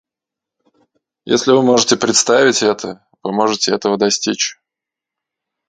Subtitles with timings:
[1.25, 4.59] Если вы можете представить это, вы можете этого достичь.